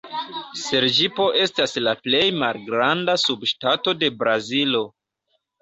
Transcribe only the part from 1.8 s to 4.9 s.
la plej malgranda subŝtato de Brazilo.